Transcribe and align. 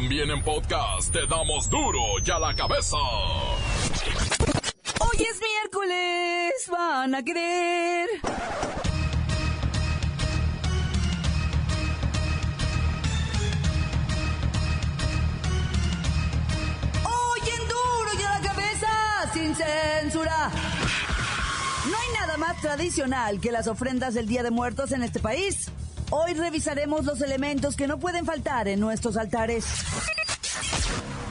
También 0.00 0.30
en 0.30 0.40
podcast 0.44 1.12
te 1.12 1.26
damos 1.26 1.68
duro 1.68 1.98
y 2.24 2.30
a 2.30 2.38
la 2.38 2.54
cabeza. 2.54 2.96
Hoy 5.00 5.26
es 5.28 5.40
miércoles, 5.40 6.52
van 6.70 7.16
a 7.16 7.24
creer. 7.24 8.08
Hoy 17.02 17.40
en 17.40 17.68
duro 17.68 18.20
y 18.20 18.22
a 18.22 18.38
la 18.38 18.40
cabeza, 18.40 19.32
sin 19.32 19.52
censura. 19.56 20.52
No 21.90 21.96
hay 21.96 22.20
nada 22.20 22.36
más 22.36 22.60
tradicional 22.60 23.40
que 23.40 23.50
las 23.50 23.66
ofrendas 23.66 24.14
del 24.14 24.28
Día 24.28 24.44
de 24.44 24.52
Muertos 24.52 24.92
en 24.92 25.02
este 25.02 25.18
país. 25.18 25.72
Hoy 26.10 26.32
revisaremos 26.32 27.04
los 27.04 27.20
elementos 27.20 27.76
que 27.76 27.86
no 27.86 27.98
pueden 27.98 28.24
faltar 28.24 28.66
en 28.66 28.80
nuestros 28.80 29.18
altares. 29.18 29.66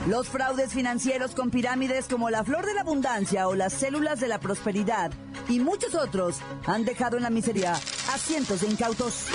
Los 0.05 0.29
fraudes 0.29 0.71
financieros 0.71 1.31
con 1.31 1.49
pirámides 1.49 2.05
como 2.05 2.29
la 2.29 2.43
flor 2.43 2.65
de 2.65 2.75
la 2.75 2.81
abundancia 2.81 3.47
o 3.47 3.55
las 3.55 3.73
células 3.73 4.19
de 4.19 4.27
la 4.27 4.39
prosperidad 4.39 5.11
y 5.49 5.59
muchos 5.59 5.95
otros 5.95 6.37
han 6.65 6.85
dejado 6.85 7.17
en 7.17 7.23
la 7.23 7.31
miseria 7.31 7.73
a 7.73 8.17
cientos 8.17 8.61
de 8.61 8.67
incautos. 8.67 9.25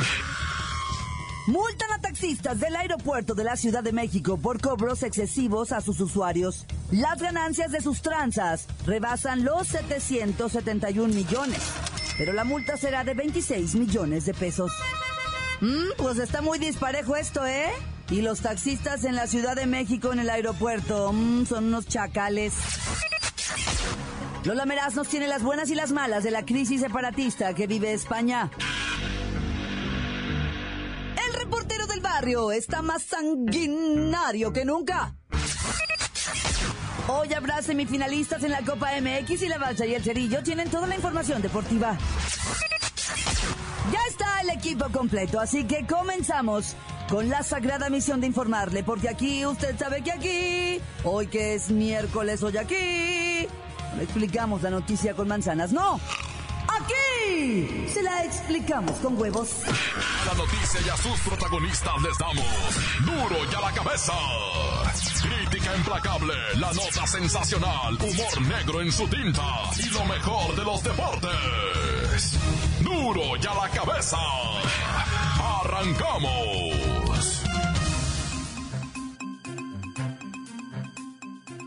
Multan 1.49 1.91
a 1.91 1.99
taxistas 1.99 2.61
del 2.61 2.77
aeropuerto 2.77 3.35
de 3.35 3.43
la 3.43 3.57
Ciudad 3.57 3.83
de 3.83 3.93
México 3.93 4.39
por 4.39 4.61
cobros 4.61 5.03
excesivos 5.03 5.73
a 5.73 5.81
sus 5.81 5.99
usuarios. 5.99 6.67
Las 6.93 7.21
ganancias 7.21 7.73
de 7.73 7.81
sus 7.81 8.01
tranzas 8.01 8.69
rebasan 8.87 9.45
los 9.45 9.67
771 9.67 11.13
millones, 11.13 11.61
pero 12.17 12.33
la 12.33 12.45
multa 12.45 12.77
será 12.77 13.03
de 13.03 13.15
26 13.15 13.75
millones 13.75 14.25
de 14.25 14.35
pesos. 14.35 14.71
Mm, 15.63 15.93
pues 15.97 16.19
está 16.19 16.43
muy 16.43 16.59
disparejo 16.59 17.15
esto, 17.15 17.47
¿eh? 17.47 17.71
Y 18.11 18.21
los 18.21 18.41
taxistas 18.41 19.05
en 19.05 19.15
la 19.15 19.29
Ciudad 19.29 19.55
de 19.55 19.67
México 19.67 20.13
en 20.13 20.19
el 20.19 20.29
aeropuerto 20.29 21.13
mm, 21.13 21.47
son 21.47 21.67
unos 21.67 21.87
chacales. 21.87 22.53
Lola 24.43 24.67
Meraz 24.67 24.97
nos 24.97 25.07
tiene 25.07 25.29
las 25.29 25.45
buenas 25.45 25.71
y 25.71 25.77
las 25.77 25.93
malas 25.93 26.25
de 26.25 26.33
la 26.33 26.45
crisis 26.45 26.81
separatista 26.81 27.55
que 27.55 27.69
vive 27.69 27.93
España. 27.93 28.51
El 31.29 31.33
reportero 31.35 31.87
del 31.87 32.01
barrio 32.01 32.51
está 32.51 32.83
más 32.83 33.05
sanguinario 33.05 34.53
que 34.53 34.65
nunca. 34.65 35.15
Hoy 37.07 37.33
habrá 37.35 37.63
semifinalistas 37.63 38.43
en 38.43 38.51
la 38.51 38.63
Copa 38.63 38.91
MX 39.01 39.43
y 39.43 39.49
la 39.49 39.59
Bacha 39.59 39.87
y 39.87 39.95
el 39.95 40.03
Cerillo 40.03 40.43
tienen 40.43 40.69
toda 40.69 40.89
la 40.89 40.97
información 40.97 41.41
deportiva. 41.41 41.97
Ya 43.93 44.01
está 44.09 44.22
el 44.43 44.51
equipo 44.51 44.89
completo, 44.91 45.41
así 45.41 45.65
que 45.65 45.87
comenzamos 45.87 46.75
con 47.09 47.29
la 47.29 47.43
sagrada 47.43 47.89
misión 47.89 48.21
de 48.21 48.27
informarle, 48.27 48.83
porque 48.83 49.09
aquí 49.09 49.47
usted 49.47 49.79
sabe 49.79 50.03
que 50.03 50.13
aquí, 50.13 50.81
hoy 51.05 51.29
que 51.29 51.55
es 51.55 51.71
miércoles, 51.71 52.43
hoy 52.43 52.57
aquí, 52.57 53.47
no 53.95 54.03
explicamos 54.03 54.63
la 54.63 54.71
noticia 54.71 55.15
con 55.15 55.29
manzanas, 55.29 55.73
no. 55.73 56.01
Aquí 56.69 57.87
se 57.93 58.03
la 58.03 58.25
explicamos 58.25 58.93
con 58.99 59.21
huevos. 59.21 59.51
La 60.27 60.35
noticia 60.35 60.81
y 60.85 60.89
a 60.89 60.97
sus 60.97 61.21
protagonistas 61.21 62.03
les 62.03 62.19
damos 62.19 62.45
duro 63.05 63.37
y 63.51 63.55
a 63.55 63.61
la 63.61 63.73
cabeza. 63.73 64.15
Crítica 65.23 65.77
implacable, 65.77 66.35
la 66.57 66.73
nota 66.73 67.07
sensacional, 67.07 67.95
humor 67.95 68.43
negro 68.43 68.81
en 68.81 68.91
su 68.91 69.07
tinta 69.07 69.43
y 69.79 69.89
lo 69.91 70.05
mejor 70.07 70.57
de 70.57 70.65
los 70.65 70.83
deportes. 70.83 72.39
Duro 72.83 73.37
y 73.41 73.47
a 73.47 73.55
la 73.55 73.69
cabeza. 73.69 74.17
Arrancamos. 75.63 77.43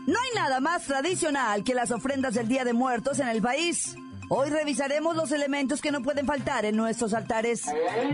No 0.06 0.14
hay 0.20 0.30
nada 0.34 0.60
más 0.60 0.84
tradicional 0.84 1.64
que 1.64 1.74
las 1.74 1.90
ofrendas 1.90 2.34
del 2.34 2.48
Día 2.48 2.64
de 2.64 2.72
Muertos 2.72 3.18
en 3.18 3.28
el 3.28 3.42
país. 3.42 3.96
Hoy 4.28 4.50
revisaremos 4.50 5.14
los 5.14 5.30
elementos 5.30 5.80
que 5.80 5.92
no 5.92 6.02
pueden 6.02 6.26
faltar 6.26 6.64
en 6.64 6.76
nuestros 6.76 7.14
altares. 7.14 7.62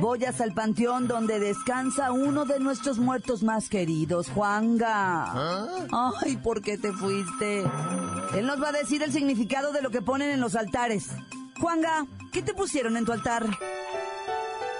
Voy 0.01 0.25
hasta 0.25 0.45
el 0.45 0.53
panteón 0.53 1.09
donde 1.09 1.41
descansa 1.41 2.13
uno 2.13 2.45
de 2.45 2.61
nuestros 2.61 2.99
muertos 2.99 3.43
más 3.43 3.71
queridos, 3.71 4.29
Juanga. 4.29 5.87
Ay, 5.91 6.37
¿por 6.37 6.61
qué 6.61 6.77
te 6.77 6.93
fuiste? 6.93 7.65
Él 8.35 8.47
nos 8.47 8.63
va 8.63 8.69
a 8.69 8.73
decir 8.73 9.03
el 9.03 9.13
significado 9.13 9.73
de 9.73 9.81
lo 9.81 9.91
que 9.91 10.03
ponen 10.03 10.31
en 10.31 10.41
los 10.41 10.55
altares. 10.55 11.09
Juanga, 11.63 12.07
¿qué 12.33 12.43
te 12.43 12.55
pusieron 12.55 12.97
en 12.97 13.05
tu 13.05 13.13
altar? 13.13 13.45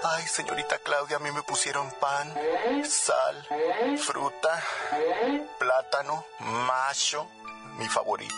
Ay, 0.03 0.23
señorita 0.27 0.77
Claudia, 0.79 1.15
a 1.15 1.19
mí 1.21 1.29
me 1.33 1.41
pusieron 1.41 1.87
pan, 2.01 2.27
sal, 2.83 3.47
fruta, 3.97 4.61
plátano, 5.57 6.25
macho, 6.67 7.25
mi 7.79 7.85
favorito, 7.87 8.33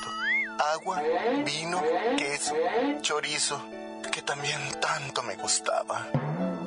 agua, 0.75 1.01
vino, 1.43 1.81
queso, 2.17 2.53
chorizo, 3.01 3.59
que 4.11 4.21
también 4.21 4.61
tanto 4.79 5.23
me 5.23 5.35
gustaba. 5.37 6.07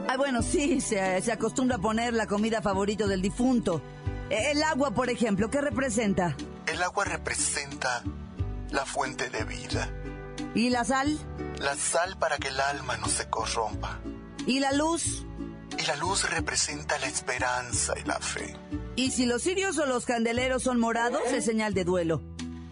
Ay, 0.08 0.16
bueno, 0.16 0.42
sí, 0.42 0.80
se, 0.80 1.22
se 1.22 1.30
acostumbra 1.30 1.76
a 1.76 1.80
poner 1.80 2.12
la 2.12 2.26
comida 2.26 2.60
favorita 2.60 3.06
del 3.06 3.22
difunto. 3.22 3.80
El 4.30 4.64
agua, 4.64 4.90
por 4.90 5.10
ejemplo, 5.10 5.48
¿qué 5.48 5.60
representa? 5.60 6.34
El 6.66 6.82
agua 6.82 7.04
representa 7.04 8.02
la 8.70 8.84
fuente 8.84 9.30
de 9.30 9.44
vida. 9.44 9.88
¿Y 10.58 10.70
la 10.70 10.84
sal? 10.84 11.16
La 11.60 11.76
sal 11.76 12.18
para 12.18 12.36
que 12.36 12.48
el 12.48 12.58
alma 12.58 12.96
no 12.96 13.06
se 13.06 13.30
corrompa. 13.30 14.00
¿Y 14.44 14.58
la 14.58 14.72
luz? 14.72 15.24
Y 15.78 15.86
la 15.86 15.94
luz 15.94 16.28
representa 16.28 16.98
la 16.98 17.06
esperanza 17.06 17.94
y 17.96 18.02
la 18.02 18.18
fe. 18.18 18.56
Y 18.96 19.12
si 19.12 19.26
los 19.26 19.42
cirios 19.42 19.78
o 19.78 19.86
los 19.86 20.04
candeleros 20.04 20.64
son 20.64 20.80
morados, 20.80 21.22
es 21.30 21.44
señal 21.44 21.74
de 21.74 21.84
duelo. 21.84 22.24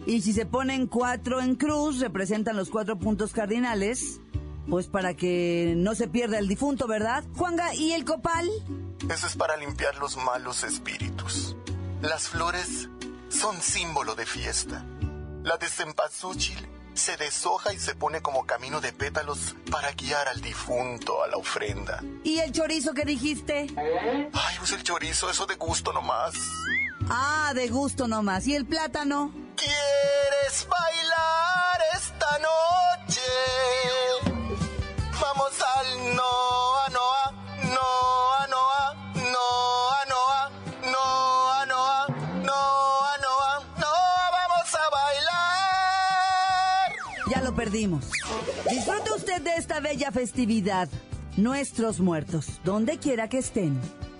Y 0.05 0.19
si 0.19 0.33
se 0.33 0.45
ponen 0.45 0.87
cuatro 0.87 1.39
en 1.39 1.55
cruz, 1.55 2.01
representan 2.01 2.57
los 2.57 2.69
cuatro 2.69 2.99
puntos 2.99 3.31
cardinales, 3.31 4.19
pues 4.69 4.87
para 4.87 5.13
que 5.13 5.73
no 5.77 5.95
se 5.95 6.09
pierda 6.09 6.39
el 6.39 6.49
difunto, 6.49 6.87
¿verdad? 6.87 7.23
Juanga, 7.37 7.73
¿y 7.73 7.93
el 7.93 8.03
copal? 8.03 8.49
Eso 9.09 9.27
es 9.27 9.37
para 9.37 9.55
limpiar 9.55 9.95
los 9.95 10.17
malos 10.17 10.65
espíritus. 10.65 11.55
Las 12.01 12.27
flores 12.27 12.89
son 13.29 13.61
símbolo 13.61 14.13
de 14.15 14.25
fiesta. 14.25 14.85
La 15.43 15.55
de 15.55 15.69
cempasúchil 15.69 16.66
se 16.97 17.17
deshoja 17.17 17.73
y 17.73 17.79
se 17.79 17.95
pone 17.95 18.21
como 18.21 18.45
camino 18.45 18.81
de 18.81 18.93
pétalos 18.93 19.55
para 19.71 19.91
guiar 19.91 20.27
al 20.27 20.41
difunto 20.41 21.23
a 21.23 21.27
la 21.27 21.37
ofrenda. 21.37 22.03
¿Y 22.23 22.39
el 22.39 22.51
chorizo 22.51 22.93
que 22.93 23.05
dijiste? 23.05 23.67
Ay, 24.33 24.55
pues 24.59 24.71
el 24.71 24.83
chorizo, 24.83 25.29
eso 25.29 25.45
de 25.45 25.55
gusto 25.55 25.93
nomás. 25.93 26.33
Ah, 27.09 27.51
de 27.55 27.67
gusto 27.69 28.07
nomás. 28.07 28.47
¿Y 28.47 28.55
el 28.55 28.65
plátano? 28.65 29.31
¿Quieres 29.55 30.67
bailar 30.67 31.81
esta 31.95 32.39
noche? 32.39 33.21
Perdimos. 47.67 48.05
Disfrute 48.69 49.11
usted 49.13 49.41
de 49.41 49.55
esta 49.55 49.81
bella 49.81 50.11
festividad. 50.11 50.87
Nuestros 51.35 51.99
muertos, 51.99 52.61
donde 52.63 52.97
quiera 52.97 53.27
que 53.27 53.39
estén, 53.39 53.77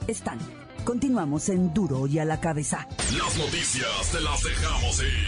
están. 0.07 0.37
Continuamos 0.83 1.47
en 1.47 1.73
Duro 1.73 2.07
y 2.07 2.19
a 2.19 2.25
la 2.25 2.41
cabeza. 2.41 2.87
Las 3.17 3.37
noticias 3.37 4.11
te 4.11 4.19
las 4.19 4.43
dejamos 4.43 4.99
ir. 5.01 5.27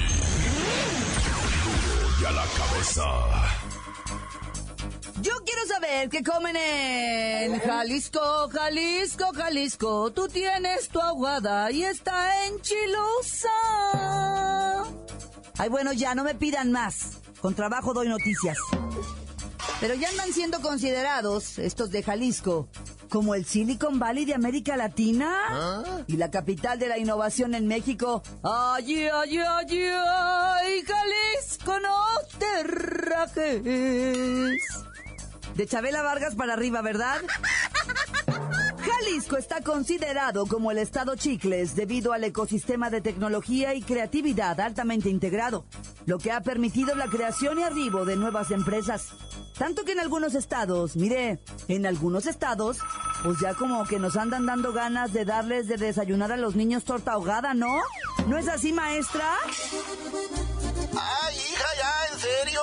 Duro 1.63 2.09
y 2.21 2.25
a 2.25 2.31
la 2.31 2.45
cabeza. 2.57 3.05
Yo 5.21 5.33
quiero 5.45 5.65
saber 5.67 6.09
qué 6.09 6.21
comen 6.21 6.57
en 6.57 7.59
Jalisco, 7.59 8.49
Jalisco, 8.51 9.31
Jalisco. 9.33 10.11
Tú 10.11 10.27
tienes 10.27 10.89
tu 10.89 10.99
aguada 10.99 11.71
y 11.71 11.83
está 11.83 12.45
enchilosa. 12.47 13.49
Ay, 15.57 15.69
bueno, 15.69 15.93
ya 15.93 16.15
no 16.15 16.23
me 16.25 16.35
pidan 16.35 16.71
más. 16.71 17.18
Con 17.41 17.55
trabajo 17.55 17.93
doy 17.93 18.09
noticias. 18.09 18.57
Pero 19.79 19.93
ya 19.93 20.09
andan 20.09 20.33
siendo 20.33 20.61
considerados 20.61 21.57
estos 21.57 21.89
de 21.89 22.03
Jalisco 22.03 22.67
como 23.09 23.33
el 23.33 23.45
Silicon 23.45 23.97
Valley 23.97 24.25
de 24.25 24.35
América 24.35 24.77
Latina 24.77 26.03
y 26.07 26.17
la 26.17 26.29
capital 26.29 26.77
de 26.79 26.87
la 26.87 26.97
innovación 26.97 27.55
en 27.55 27.67
México. 27.67 28.21
Ay, 28.43 29.07
ay, 29.07 29.37
ay, 29.39 30.83
Jalisco, 30.85 31.79
no 31.79 32.05
te 32.37 32.63
rajes. 32.63 33.63
De 35.55 35.67
Chabela 35.67 36.03
Vargas 36.03 36.35
para 36.35 36.53
arriba, 36.53 36.81
¿verdad? 36.81 37.21
Jalisco 38.79 39.37
está 39.37 39.61
considerado 39.61 40.45
como 40.45 40.71
el 40.71 40.77
estado 40.77 41.15
chicles 41.15 41.75
debido 41.75 42.13
al 42.13 42.23
ecosistema 42.23 42.89
de 42.89 43.01
tecnología 43.01 43.73
y 43.73 43.81
creatividad 43.81 44.59
altamente 44.59 45.09
integrado, 45.09 45.65
lo 46.09 46.17
que 46.17 46.31
ha 46.31 46.41
permitido 46.41 46.95
la 46.95 47.05
creación 47.05 47.59
y 47.59 47.63
arribo 47.63 48.03
de 48.03 48.15
nuevas 48.15 48.49
empresas. 48.49 49.09
Tanto 49.59 49.85
que 49.85 49.91
en 49.91 49.99
algunos 49.99 50.33
estados, 50.33 50.95
mire, 50.95 51.39
en 51.67 51.85
algunos 51.85 52.25
estados, 52.25 52.79
pues 53.23 53.39
ya 53.39 53.53
como 53.53 53.85
que 53.85 53.99
nos 53.99 54.17
andan 54.17 54.47
dando 54.47 54.73
ganas 54.73 55.13
de 55.13 55.23
darles 55.23 55.67
de 55.67 55.77
desayunar 55.77 56.31
a 56.31 56.37
los 56.37 56.55
niños 56.55 56.83
torta 56.83 57.11
ahogada, 57.11 57.53
¿no? 57.53 57.77
¿No 58.25 58.39
es 58.39 58.47
así, 58.47 58.73
maestra? 58.73 59.35
Ay, 60.99 61.35
hija, 61.35 61.67
ya, 61.77 62.13
en 62.13 62.19
serio. 62.19 62.61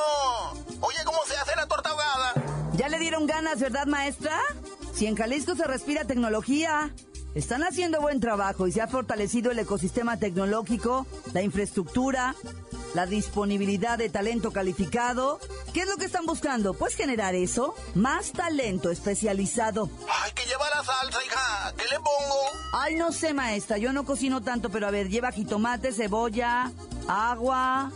Oye, 0.81 0.99
¿cómo 1.05 1.19
se 1.29 1.37
hace 1.37 1.55
la 1.55 1.69
torta 1.69 1.91
ahogada? 1.91 2.33
¿Ya 2.73 2.89
le 2.89 2.99
dieron 2.99 3.29
ganas, 3.29 3.61
verdad, 3.61 3.87
maestra? 3.87 4.41
Si 4.93 5.07
en 5.07 5.15
Jalisco 5.15 5.55
se 5.55 5.69
respira 5.69 6.05
tecnología, 6.05 6.93
están 7.37 7.63
haciendo 7.63 8.01
buen 8.01 8.19
trabajo 8.19 8.67
y 8.67 8.73
se 8.73 8.81
ha 8.81 8.89
fortalecido 8.89 9.53
el 9.53 9.59
ecosistema 9.61 10.17
tecnológico, 10.17 11.07
la 11.33 11.43
infraestructura, 11.43 12.35
la 12.97 13.05
disponibilidad 13.05 13.99
de 13.99 14.09
talento 14.09 14.53
calificado. 14.53 15.39
¿Qué 15.75 15.83
es 15.83 15.87
lo 15.87 15.99
que 15.99 16.07
están 16.07 16.25
buscando? 16.25 16.73
Pues 16.73 16.95
generar 16.95 17.35
eso, 17.35 17.75
más 17.95 18.33
talento 18.33 18.91
especializado. 18.91 19.91
Ay, 20.09 20.33
que 20.35 20.47
lleva 20.47 20.65
la 20.71 20.83
salsa, 20.83 21.23
hija. 21.23 21.75
¿Qué 21.77 21.85
le 21.91 21.97
pongo? 21.97 22.41
Ay, 22.73 22.95
no 22.95 23.13
sé, 23.13 23.35
maestra, 23.35 23.77
yo 23.77 23.93
no 23.93 24.07
cocino 24.07 24.43
tanto, 24.43 24.71
pero 24.71 24.87
a 24.87 24.91
ver, 24.91 25.11
lleva 25.11 25.31
jitomate, 25.31 25.93
cebolla, 25.93 26.73
agua. 27.07 27.93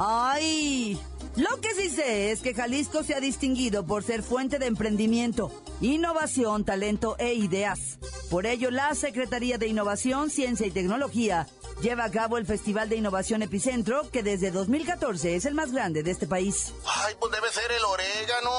Ay, 0.00 1.00
lo 1.36 1.60
que 1.60 1.72
sí 1.76 1.88
sé 1.88 2.32
es 2.32 2.40
que 2.40 2.54
Jalisco 2.54 3.04
se 3.04 3.14
ha 3.14 3.20
distinguido 3.20 3.86
por 3.86 4.02
ser 4.02 4.24
fuente 4.24 4.58
de 4.58 4.66
emprendimiento, 4.66 5.52
innovación, 5.80 6.64
talento 6.64 7.14
e 7.20 7.34
ideas. 7.34 8.00
Por 8.30 8.46
ello, 8.46 8.72
la 8.72 8.96
Secretaría 8.96 9.58
de 9.58 9.68
Innovación, 9.68 10.28
Ciencia 10.28 10.66
y 10.66 10.72
Tecnología 10.72 11.46
lleva 11.80 12.04
a 12.04 12.10
cabo 12.10 12.38
el 12.38 12.46
Festival 12.46 12.88
de 12.88 12.96
Innovación 12.96 13.42
Epicentro, 13.42 14.10
que 14.10 14.22
desde 14.22 14.50
2014 14.50 15.36
es 15.36 15.44
el 15.44 15.54
más 15.54 15.72
grande 15.72 16.02
de 16.02 16.10
este 16.10 16.26
país. 16.26 16.72
Ay, 16.86 17.14
pues 17.18 17.32
debe 17.32 17.50
ser 17.50 17.70
el 17.70 17.84
orégano, 17.84 18.50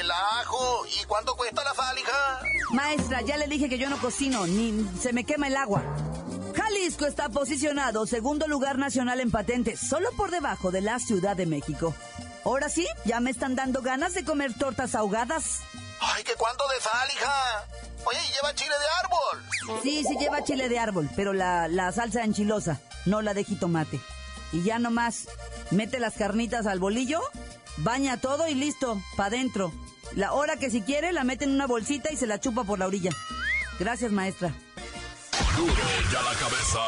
el 0.00 0.10
ajo. 0.10 0.84
¿Y 0.86 1.04
cuánto 1.04 1.36
cuesta 1.36 1.62
la 1.64 1.74
sal, 1.74 1.98
hija? 1.98 2.40
Maestra, 2.70 3.20
ya 3.22 3.36
le 3.36 3.46
dije 3.46 3.68
que 3.68 3.78
yo 3.78 3.88
no 3.88 3.98
cocino, 3.98 4.46
ni 4.46 4.88
se 5.00 5.12
me 5.12 5.24
quema 5.24 5.48
el 5.48 5.56
agua. 5.56 5.82
Jalisco 6.54 7.06
está 7.06 7.28
posicionado 7.28 8.06
segundo 8.06 8.46
lugar 8.46 8.78
nacional 8.78 9.20
en 9.20 9.30
patentes, 9.30 9.80
solo 9.80 10.10
por 10.16 10.30
debajo 10.30 10.70
de 10.70 10.80
la 10.80 10.98
Ciudad 10.98 11.36
de 11.36 11.46
México. 11.46 11.94
Ahora 12.44 12.68
sí, 12.68 12.86
ya 13.04 13.20
me 13.20 13.30
están 13.30 13.54
dando 13.54 13.82
ganas 13.82 14.14
de 14.14 14.24
comer 14.24 14.54
tortas 14.54 14.94
ahogadas. 14.94 15.60
Ay, 16.00 16.24
¿que 16.24 16.34
cuánto 16.34 16.66
de 16.68 16.80
sal, 16.80 17.08
hija? 17.14 17.66
Oye, 18.04 18.18
¿y 18.28 18.32
lleva 18.32 18.54
chile 18.54 18.74
de 18.78 19.04
árbol? 19.04 19.80
Sí, 19.82 20.04
sí 20.04 20.16
lleva 20.18 20.42
chile 20.44 20.68
de 20.68 20.78
árbol, 20.78 21.10
pero 21.16 21.32
la, 21.32 21.68
la 21.68 21.92
salsa 21.92 22.24
enchilosa, 22.24 22.80
no 23.06 23.22
la 23.22 23.34
de 23.34 23.44
jitomate. 23.44 24.00
Y 24.52 24.62
ya 24.62 24.78
nomás, 24.78 25.28
mete 25.70 26.00
las 26.00 26.14
carnitas 26.14 26.66
al 26.66 26.80
bolillo, 26.80 27.20
baña 27.78 28.16
todo 28.20 28.48
y 28.48 28.54
listo, 28.54 29.00
pa' 29.16 29.30
dentro. 29.30 29.72
La 30.16 30.32
hora 30.32 30.56
que 30.56 30.70
si 30.70 30.82
quiere 30.82 31.12
la 31.12 31.24
mete 31.24 31.44
en 31.44 31.52
una 31.52 31.66
bolsita 31.66 32.10
y 32.10 32.16
se 32.16 32.26
la 32.26 32.40
chupa 32.40 32.64
por 32.64 32.78
la 32.78 32.86
orilla. 32.86 33.10
Gracias, 33.78 34.10
maestra. 34.10 34.52
Duro 35.56 35.74
ya 36.12 36.22
la 36.22 36.34
cabeza. 36.34 36.80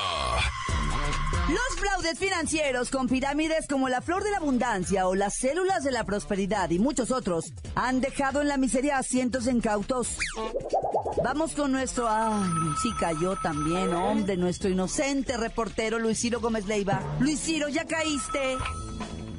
Los 1.52 1.78
fraudes 1.78 2.18
financieros 2.18 2.88
con 2.88 3.08
pirámides 3.08 3.66
como 3.68 3.90
la 3.90 4.00
flor 4.00 4.24
de 4.24 4.30
la 4.30 4.38
abundancia 4.38 5.06
o 5.06 5.14
las 5.14 5.34
células 5.34 5.84
de 5.84 5.90
la 5.90 6.02
prosperidad 6.04 6.70
y 6.70 6.78
muchos 6.78 7.10
otros 7.10 7.52
han 7.74 8.00
dejado 8.00 8.40
en 8.40 8.48
la 8.48 8.56
miseria 8.56 8.96
a 8.96 9.02
cientos 9.02 9.44
de 9.44 9.52
incautos. 9.52 10.16
Vamos 11.22 11.54
con 11.54 11.70
nuestro, 11.70 12.08
ay, 12.08 12.48
sí 12.82 12.88
cayó 12.98 13.36
también, 13.36 13.92
hombre, 13.92 14.38
nuestro 14.38 14.70
inocente 14.70 15.36
reportero 15.36 15.98
Luis 15.98 16.18
Ciro 16.20 16.40
Gómez 16.40 16.64
Leiva. 16.66 17.02
Luis 17.20 17.38
Ciro, 17.40 17.68
¿ya 17.68 17.84
caíste? 17.84 18.56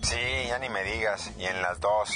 Sí, 0.04 0.48
ya 0.50 0.60
ni 0.60 0.69
me 0.69 0.83
digas, 0.83 1.31
y 1.39 1.45
en 1.45 1.60
las 1.63 1.80
dos. 1.80 2.12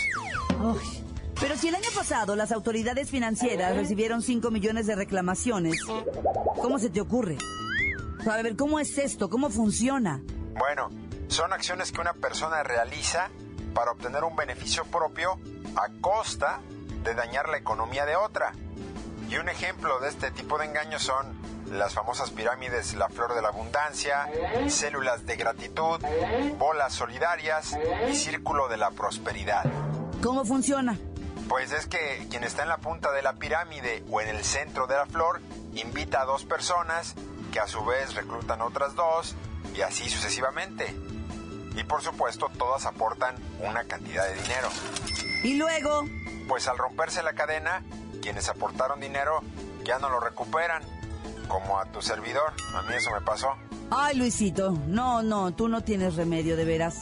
Ay, 0.59 1.03
pero 1.39 1.57
si 1.57 1.69
el 1.69 1.75
año 1.75 1.89
pasado 1.95 2.35
las 2.35 2.51
autoridades 2.51 3.09
financieras 3.09 3.75
recibieron 3.75 4.21
5 4.21 4.51
millones 4.51 4.85
de 4.85 4.95
reclamaciones, 4.95 5.81
¿cómo 6.61 6.77
se 6.77 6.91
te 6.91 7.01
ocurre? 7.01 7.37
A 8.29 8.41
ver, 8.41 8.57
¿cómo 8.57 8.79
es 8.79 8.97
esto? 8.97 9.29
¿Cómo 9.29 9.49
funciona? 9.49 10.21
Bueno, 10.57 10.89
son 11.29 11.53
acciones 11.53 11.93
que 11.93 12.01
una 12.01 12.13
persona 12.13 12.61
realiza 12.61 13.29
para 13.73 13.91
obtener 13.91 14.23
un 14.25 14.35
beneficio 14.35 14.83
propio 14.85 15.39
a 15.75 15.87
costa 16.01 16.59
de 17.03 17.13
dañar 17.13 17.47
la 17.47 17.57
economía 17.57 18.05
de 18.05 18.17
otra. 18.17 18.51
Y 19.29 19.37
un 19.37 19.47
ejemplo 19.47 19.99
de 19.99 20.09
este 20.09 20.31
tipo 20.31 20.57
de 20.57 20.65
engaños 20.65 21.03
son 21.03 21.37
las 21.71 21.93
famosas 21.93 22.31
pirámides 22.31 22.95
La 22.95 23.07
Flor 23.07 23.33
de 23.33 23.41
la 23.41 23.49
Abundancia, 23.49 24.29
células 24.67 25.25
de 25.25 25.37
gratitud, 25.37 26.01
bolas 26.57 26.93
solidarias 26.93 27.77
y 28.09 28.15
círculo 28.15 28.67
de 28.67 28.77
la 28.77 28.91
prosperidad. 28.91 29.63
¿Cómo 30.21 30.43
funciona? 30.43 30.97
Pues 31.47 31.71
es 31.71 31.87
que 31.87 32.27
quien 32.29 32.43
está 32.43 32.63
en 32.63 32.69
la 32.69 32.77
punta 32.77 33.11
de 33.13 33.21
la 33.21 33.33
pirámide 33.33 34.03
o 34.11 34.19
en 34.19 34.27
el 34.27 34.43
centro 34.43 34.85
de 34.85 34.95
la 34.95 35.05
flor 35.05 35.39
invita 35.75 36.21
a 36.21 36.25
dos 36.25 36.43
personas 36.43 37.15
que 37.51 37.59
a 37.59 37.67
su 37.67 37.83
vez 37.85 38.13
reclutan 38.15 38.61
otras 38.61 38.95
dos 38.95 39.35
y 39.75 39.81
así 39.81 40.09
sucesivamente. 40.09 40.95
Y 41.75 41.83
por 41.83 42.01
supuesto 42.01 42.49
todas 42.57 42.85
aportan 42.85 43.35
una 43.59 43.83
cantidad 43.83 44.25
de 44.27 44.33
dinero. 44.41 44.69
Y 45.43 45.55
luego, 45.55 46.05
Pues 46.47 46.67
al 46.67 46.77
romperse 46.77 47.21
la 47.23 47.33
cadena, 47.33 47.83
quienes 48.21 48.49
aportaron 48.49 48.99
dinero 48.99 49.41
ya 49.83 49.99
no 49.99 50.09
lo 50.09 50.19
recuperan. 50.19 50.81
Como 51.47 51.79
a 51.79 51.85
tu 51.85 52.01
servidor, 52.01 52.53
a 52.75 52.81
mí 52.83 52.93
eso 52.95 53.11
me 53.11 53.21
pasó. 53.21 53.49
ay 53.89 54.17
Luisito, 54.17 54.71
no, 54.87 55.21
no, 55.23 55.53
tú 55.53 55.67
no 55.69 55.81
tienes 55.81 56.15
remedio 56.15 56.57
de 56.57 56.65
veras. 56.65 56.99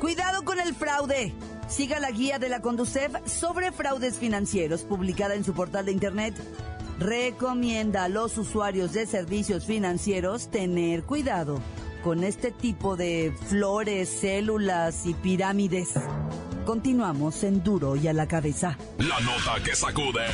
Cuidado 0.00 0.44
con 0.44 0.58
el 0.60 0.74
fraude. 0.74 1.34
Siga 1.68 2.00
la 2.00 2.10
guía 2.10 2.38
de 2.38 2.48
la 2.48 2.60
Conducef 2.60 3.12
sobre 3.26 3.70
fraudes 3.72 4.16
financieros 4.18 4.82
publicada 4.82 5.34
en 5.34 5.44
su 5.44 5.52
portal 5.52 5.84
de 5.86 5.92
internet. 5.92 6.34
Recomienda 6.98 8.04
a 8.04 8.08
los 8.08 8.36
usuarios 8.38 8.92
de 8.92 9.06
servicios 9.06 9.64
financieros 9.64 10.50
tener 10.50 11.04
cuidado 11.04 11.60
con 12.02 12.24
este 12.24 12.50
tipo 12.50 12.96
de 12.96 13.32
flores, 13.48 14.08
células 14.08 15.06
y 15.06 15.14
pirámides. 15.14 15.94
Continuamos 16.64 17.44
en 17.44 17.62
Duro 17.62 17.94
y 17.96 18.08
a 18.08 18.12
la 18.12 18.26
cabeza. 18.26 18.76
La 18.98 19.20
nota 19.20 19.62
que 19.64 19.76
sacude. 19.76 20.26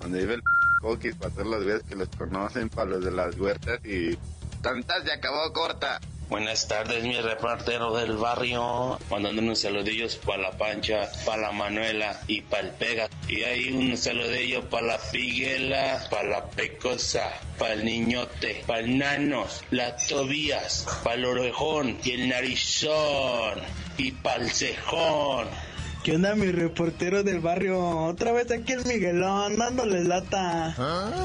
donde 0.00 0.20
vive 0.20 0.34
el 0.34 0.42
Coquis, 0.80 1.14
para 1.16 1.30
todos 1.32 1.46
los 1.46 1.64
güeyes 1.64 1.82
que 1.82 1.96
los 1.96 2.08
conocen, 2.10 2.68
para 2.68 2.90
los 2.90 3.04
de 3.04 3.10
las 3.10 3.36
huertas 3.38 3.84
y... 3.84 4.16
Tantas 4.62 5.04
se 5.04 5.12
acabó 5.12 5.52
corta. 5.52 6.00
Buenas 6.28 6.66
tardes, 6.66 7.04
mi 7.04 7.20
reportero 7.20 7.96
del 7.96 8.16
barrio. 8.16 8.98
Mandando 9.08 9.40
unos 9.40 9.60
saludillos 9.60 10.16
para 10.16 10.42
la 10.42 10.50
Pancha, 10.58 11.08
para 11.24 11.42
la 11.42 11.52
Manuela 11.52 12.20
y 12.26 12.40
para 12.40 12.64
el 12.64 12.70
Pega. 12.70 13.08
Y 13.28 13.42
hay 13.44 13.70
un 13.70 13.96
saludillo 13.96 14.68
para 14.68 14.86
la 14.88 14.98
Figuela, 14.98 16.04
para 16.10 16.28
la 16.28 16.50
Pecosa, 16.50 17.30
para 17.60 17.74
el 17.74 17.84
Niñote, 17.84 18.64
para 18.66 18.80
el 18.80 18.98
Nanos, 18.98 19.62
la 19.70 19.96
Tobías, 19.96 20.84
para 21.04 21.14
el 21.14 21.26
Orejón 21.26 21.98
y 22.02 22.10
el 22.10 22.28
Narizón 22.28 23.60
y 23.96 24.10
para 24.10 24.42
el 24.42 24.50
Cejón. 24.50 25.46
¿Qué 26.02 26.16
onda, 26.16 26.34
mi 26.34 26.50
reportero 26.50 27.22
del 27.22 27.38
barrio? 27.38 27.78
Otra 27.78 28.32
vez 28.32 28.50
aquí 28.50 28.72
el 28.72 28.84
Miguelón, 28.84 29.56
dándoles 29.56 30.06
lata. 30.06 30.74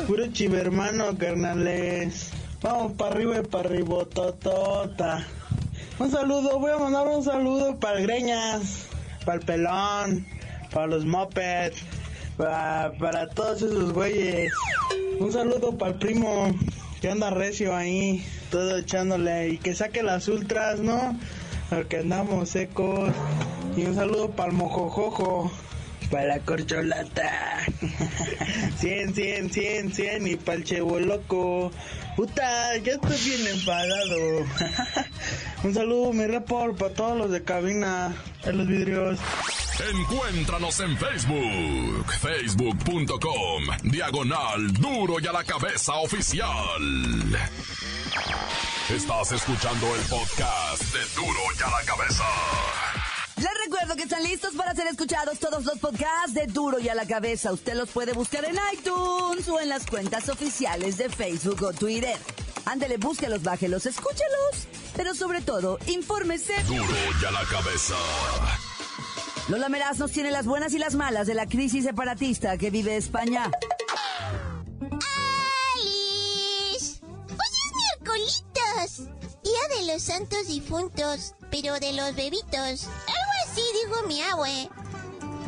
Puro 0.06 0.28
chivermano, 0.28 1.18
carnales. 1.18 2.32
Vamos 2.62 2.94
para 2.94 3.16
arriba 3.16 3.40
y 3.40 3.48
para 3.48 3.70
arriba, 3.70 4.06
totota. 4.06 5.26
Un 6.00 6.12
saludo, 6.12 6.60
voy 6.60 6.72
a 6.72 6.78
mandar 6.78 7.08
un 7.08 7.24
saludo 7.24 7.80
para 7.80 8.00
el 8.00 8.08
Greñas, 8.08 8.88
para 9.26 9.40
el 9.40 9.46
Pelón, 9.46 10.28
para 10.72 10.88
los 10.88 11.06
Mopeds, 11.06 11.84
para, 12.38 13.30
todos 13.34 13.62
esos 13.62 13.94
güeyes. 13.94 14.54
Un 15.20 15.32
saludo 15.32 15.78
para 15.78 15.94
el 15.94 16.00
primo 16.00 16.52
que 17.02 17.10
anda 17.10 17.30
recio 17.30 17.76
ahí, 17.76 18.26
todo 18.50 18.78
echándole 18.78 19.50
y 19.50 19.58
que 19.58 19.74
saque 19.74 20.04
las 20.04 20.28
ultras, 20.28 20.80
¿no? 20.80 21.18
porque 21.72 22.00
andamos 22.00 22.50
secos. 22.50 23.12
Y 23.78 23.86
un 23.86 23.96
saludo 23.96 24.32
para 24.32 24.52
el 24.52 24.58
mojojojo, 24.58 25.50
para 26.12 26.26
la 26.26 26.40
corcholata. 26.40 27.66
100, 28.78 29.16
100, 29.16 29.50
100, 29.50 29.94
100 29.94 30.28
y 30.28 30.36
para 30.36 30.58
el 30.58 30.64
chevo 30.64 31.00
loco. 31.00 31.72
Puta, 32.16 32.78
ya 32.78 32.94
estoy 32.94 33.18
bien 33.18 33.48
enfadado. 33.48 34.46
un 35.64 35.74
saludo, 35.74 36.14
mi 36.14 36.28
report, 36.28 36.78
para 36.78 36.94
todos 36.94 37.18
los 37.18 37.32
de 37.32 37.44
cabina, 37.44 38.14
en 38.44 38.58
los 38.58 38.68
vidrios. 38.68 39.20
Encuéntranos 39.90 40.80
en 40.82 40.98
Facebook, 40.98 42.12
facebook.com, 42.20 43.64
diagonal 43.84 44.74
duro 44.74 45.16
y 45.20 45.26
a 45.26 45.32
la 45.32 45.44
cabeza 45.44 45.96
oficial. 45.96 46.50
Estás 48.90 49.32
escuchando 49.32 49.96
el 49.96 50.02
podcast 50.02 50.84
de 50.94 51.00
duro 51.16 51.40
y 51.58 51.64
a 51.64 51.70
la 51.70 51.86
cabeza. 51.86 52.91
Les 53.42 53.50
recuerdo 53.66 53.96
que 53.96 54.04
están 54.04 54.22
listos 54.22 54.54
para 54.54 54.76
ser 54.76 54.86
escuchados 54.86 55.40
todos 55.40 55.66
los 55.66 55.80
podcasts 55.80 56.36
de 56.36 56.46
Duro 56.46 56.78
y 56.78 56.90
a 56.90 56.94
la 56.94 57.08
cabeza. 57.08 57.52
Usted 57.52 57.74
los 57.74 57.90
puede 57.90 58.14
buscar 58.14 58.46
en 58.46 58.56
iTunes 58.72 59.48
o 59.50 59.60
en 59.60 59.68
las 59.68 59.88
cuentas 59.88 60.30
oficiales 60.30 60.98
de 60.98 61.10
Facebook 61.10 61.64
o 61.64 61.74
Twitter. 61.74 62.16
Ándele, 62.66 62.98
búsquelos, 62.98 63.42
bájelos, 63.42 63.88
escúchelos. 63.88 64.68
Pero 64.96 65.16
sobre 65.16 65.42
todo, 65.42 65.80
infórmese. 65.88 66.54
Duro 66.66 66.86
y 67.20 67.26
a 67.26 67.32
la 67.32 67.44
cabeza. 67.46 67.96
Lola 69.48 69.70
Meraz 69.70 69.98
nos 69.98 70.12
tiene 70.12 70.30
las 70.30 70.46
buenas 70.46 70.76
y 70.76 70.78
las 70.78 70.94
malas 70.94 71.26
de 71.26 71.34
la 71.34 71.48
crisis 71.48 71.84
separatista 71.84 72.60
que 72.60 72.70
vive 72.70 72.96
España. 72.96 73.50
¡Alice! 75.74 77.02
Hoy 77.04 77.50
es 77.66 77.74
miércolitos. 77.98 79.08
Día 79.44 79.80
de 79.80 79.92
los 79.92 80.04
santos 80.04 80.48
difuntos, 80.48 81.34
pero 81.50 81.80
de 81.80 81.94
los 81.94 82.16
bebitos. 82.16 82.88
Así 83.52 83.64
dijo 83.74 84.08
mi 84.08 84.22
abue. 84.22 84.70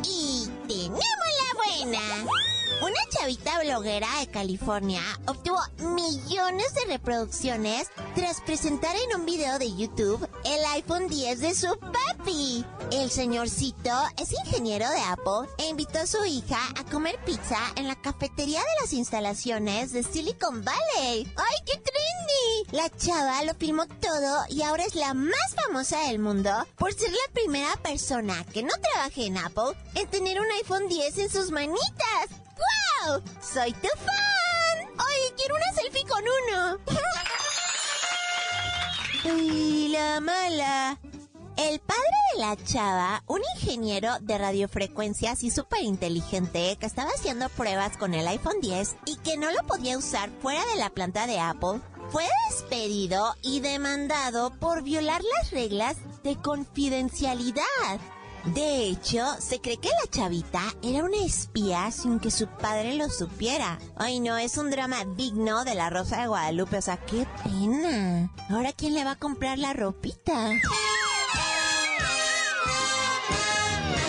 Y 0.02 0.46
tenemos 0.68 1.00
la 1.00 1.86
buena. 1.86 2.53
Una 2.82 3.00
chavita 3.10 3.60
bloguera 3.60 4.08
de 4.20 4.26
California 4.26 5.02
obtuvo 5.26 5.58
millones 5.78 6.74
de 6.74 6.84
reproducciones 6.86 7.88
tras 8.14 8.40
presentar 8.40 8.94
en 8.96 9.20
un 9.20 9.26
video 9.26 9.58
de 9.58 9.74
YouTube 9.74 10.28
el 10.44 10.64
iPhone 10.72 11.08
10 11.08 11.40
de 11.40 11.54
su 11.54 11.68
papi. 11.78 12.64
El 12.90 13.10
señorcito 13.10 13.90
es 14.20 14.32
ingeniero 14.32 14.88
de 14.90 15.00
Apple 15.00 15.48
e 15.58 15.68
invitó 15.68 16.00
a 16.00 16.06
su 16.06 16.24
hija 16.24 16.58
a 16.78 16.84
comer 16.84 17.18
pizza 17.24 17.58
en 17.76 17.88
la 17.88 18.00
cafetería 18.00 18.60
de 18.60 18.80
las 18.82 18.92
instalaciones 18.92 19.92
de 19.92 20.02
Silicon 20.02 20.64
Valley. 20.64 21.32
¡Ay, 21.36 21.56
qué 21.64 21.78
trendy! 21.78 22.76
La 22.76 22.90
chava 22.90 23.42
lo 23.44 23.54
filmó 23.54 23.86
todo 23.86 24.44
y 24.48 24.62
ahora 24.62 24.84
es 24.84 24.94
la 24.94 25.14
más 25.14 25.54
famosa 25.54 26.00
del 26.08 26.18
mundo 26.18 26.50
por 26.76 26.92
ser 26.92 27.10
la 27.10 27.32
primera 27.32 27.76
persona 27.76 28.44
que 28.52 28.62
no 28.62 28.72
trabaje 28.92 29.26
en 29.26 29.38
Apple 29.38 29.76
en 29.94 30.08
tener 30.08 30.40
un 30.40 30.50
iPhone 30.52 30.88
10 30.88 31.18
en 31.18 31.30
sus 31.30 31.50
manitas. 31.50 32.43
¡Wow! 32.56 33.22
¡Soy 33.40 33.72
tu 33.72 33.88
fan! 33.88 34.88
¡Ay, 34.98 35.32
quiero 35.36 35.56
una 35.56 35.72
selfie 35.74 36.04
con 36.06 36.22
uno! 36.22 36.78
¡Uy, 39.24 39.88
la 39.88 40.20
mala! 40.20 40.98
El 41.56 41.78
padre 41.80 42.02
de 42.32 42.40
la 42.40 42.56
chava, 42.56 43.22
un 43.26 43.40
ingeniero 43.54 44.18
de 44.20 44.38
radiofrecuencias 44.38 45.44
y 45.44 45.50
súper 45.50 45.82
inteligente 45.82 46.76
que 46.80 46.86
estaba 46.86 47.10
haciendo 47.10 47.48
pruebas 47.48 47.96
con 47.96 48.12
el 48.12 48.26
iPhone 48.26 48.60
10 48.60 48.96
y 49.06 49.16
que 49.18 49.36
no 49.36 49.52
lo 49.52 49.62
podía 49.66 49.96
usar 49.96 50.30
fuera 50.40 50.64
de 50.66 50.76
la 50.76 50.90
planta 50.90 51.28
de 51.28 51.38
Apple, 51.38 51.80
fue 52.10 52.26
despedido 52.50 53.34
y 53.40 53.60
demandado 53.60 54.50
por 54.58 54.82
violar 54.82 55.22
las 55.22 55.52
reglas 55.52 55.96
de 56.22 56.36
confidencialidad. 56.36 58.00
De 58.46 58.84
hecho, 58.84 59.24
se 59.38 59.60
cree 59.60 59.78
que 59.78 59.88
la 59.88 60.10
chavita 60.10 60.62
era 60.82 61.02
una 61.02 61.16
espía 61.24 61.90
sin 61.90 62.20
que 62.20 62.30
su 62.30 62.46
padre 62.46 62.94
lo 62.94 63.08
supiera. 63.08 63.78
Ay, 63.96 64.20
no, 64.20 64.36
es 64.36 64.58
un 64.58 64.70
drama 64.70 65.04
digno 65.16 65.64
de 65.64 65.74
la 65.74 65.88
Rosa 65.88 66.20
de 66.20 66.26
Guadalupe. 66.26 66.76
O 66.76 66.82
sea, 66.82 66.98
qué 66.98 67.26
pena. 67.42 68.30
Ahora, 68.50 68.72
¿quién 68.72 68.94
le 68.94 69.04
va 69.04 69.12
a 69.12 69.18
comprar 69.18 69.58
la 69.58 69.72
ropita? 69.72 70.50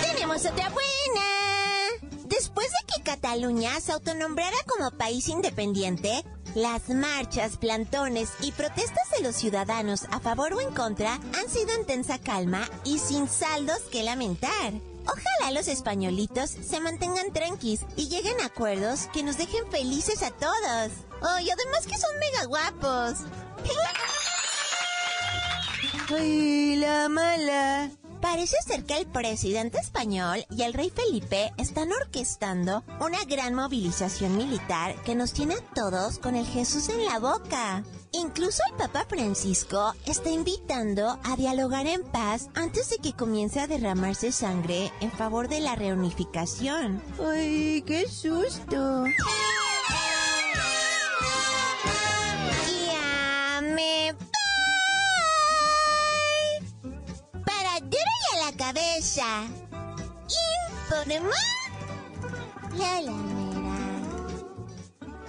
Tenemos 0.02 0.46
otra 0.46 0.70
buena. 0.70 2.26
Después 2.26 2.68
de 2.68 2.94
que 2.94 3.04
Cataluña 3.04 3.80
se 3.80 3.94
autonombrara 3.94 4.58
como 4.68 4.92
país 4.98 5.30
independiente, 5.30 6.26
las 6.56 6.90
marchas, 6.90 7.58
plantones 7.58 8.30
y 8.42 8.52
protestas 8.54 9.10
de 9.16 9.24
los 9.24 9.36
ciudadanos 9.36 10.06
a 10.10 10.20
favor 10.20 10.54
o 10.54 10.62
en 10.62 10.74
contra 10.74 11.14
han 11.14 11.50
sido 11.50 11.74
en 11.74 11.86
tensa 11.86 12.18
calma 12.18 12.68
y 12.84 12.98
sin 13.00 13.28
saldos 13.28 13.80
que 13.92 14.04
lamentar. 14.04 14.74
Ojalá 15.06 15.52
los 15.52 15.68
españolitos 15.68 16.50
se 16.50 16.80
mantengan 16.80 17.32
tranquis 17.32 17.82
y 17.96 18.08
lleguen 18.08 18.40
a 18.42 18.46
acuerdos 18.46 19.08
que 19.14 19.22
nos 19.22 19.38
dejen 19.38 19.70
felices 19.70 20.24
a 20.24 20.32
todos. 20.32 20.92
Oh, 21.22 21.28
además 21.28 21.86
que 21.88 21.98
son 21.98 22.18
mega 22.20 22.46
guapos. 22.46 23.20
¡Ay, 26.10 26.76
la 26.78 27.10
mala! 27.10 27.92
Parece 28.26 28.58
ser 28.66 28.84
que 28.86 28.98
el 28.98 29.06
presidente 29.06 29.78
español 29.78 30.44
y 30.50 30.64
el 30.64 30.74
rey 30.74 30.90
Felipe 30.90 31.54
están 31.58 31.92
orquestando 31.92 32.84
una 33.00 33.24
gran 33.26 33.54
movilización 33.54 34.36
militar 34.36 34.96
que 35.04 35.14
nos 35.14 35.32
tiene 35.32 35.54
a 35.54 35.62
todos 35.76 36.18
con 36.18 36.36
el 36.36 36.46
Jesús 36.48 36.90
en 36.90 37.06
la 37.06 37.20
boca. 37.20 37.84
Incluso 38.14 38.64
el 38.68 38.78
Papa 38.78 39.06
Francisco 39.08 39.94
está 40.08 40.32
invitando 40.32 41.20
a 41.24 41.36
dialogar 41.38 41.86
en 41.86 42.02
paz 42.02 42.50
antes 42.56 42.90
de 42.90 42.98
que 42.98 43.14
comience 43.14 43.60
a 43.60 43.68
derramarse 43.68 44.32
sangre 44.32 44.92
en 45.02 45.12
favor 45.12 45.48
de 45.48 45.60
la 45.60 45.76
reunificación. 45.76 47.04
¡Ay, 47.24 47.84
qué 47.86 48.10
susto! 48.10 49.06
Informó 61.06 61.30
la 62.78 63.02
lamera. 63.02 63.78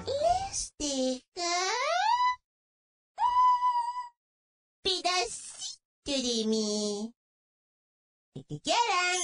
Les 0.06 0.72
deja 0.78 1.52
pedacito 4.82 5.80
de 6.06 6.46
mí. 6.46 7.12
El 8.34 8.46
que 8.46 8.60
quieran. 8.60 9.16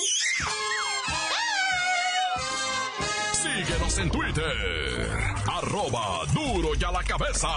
Síguenos 3.32 3.98
en 3.98 4.10
Twitter, 4.10 5.08
arroba 5.50 6.26
duro 6.34 6.74
y 6.78 6.84
a 6.84 6.92
la 6.92 7.02
cabeza. 7.02 7.48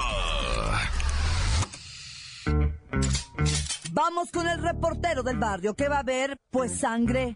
Vamos 3.91 4.31
con 4.31 4.47
el 4.47 4.61
reportero 4.61 5.21
del 5.21 5.37
barrio 5.37 5.73
que 5.73 5.89
va 5.89 5.99
a 5.99 6.03
ver, 6.03 6.37
pues, 6.49 6.79
sangre. 6.79 7.35